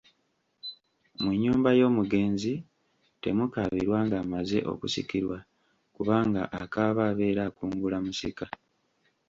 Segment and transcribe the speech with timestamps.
[1.21, 2.53] Mu nnyumba y'omugenzi
[3.21, 5.37] temukaabirwa ng'amaze okusikirwa
[5.95, 8.45] kubanga akaaba abeera akungula musika.